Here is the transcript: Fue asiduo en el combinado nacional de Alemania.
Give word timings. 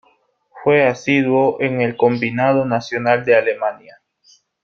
Fue 0.63 0.87
asiduo 0.87 1.61
en 1.61 1.79
el 1.79 1.95
combinado 1.95 2.65
nacional 2.65 3.23
de 3.23 3.35
Alemania. 3.35 4.01